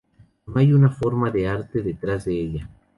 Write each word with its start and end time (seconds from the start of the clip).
No 0.47 0.59
hay 0.59 0.73
una 0.73 0.89
forma 0.89 1.29
de 1.29 1.47
arte 1.47 1.83
detrás 1.83 2.25
de 2.25 2.33
ella. 2.33 2.69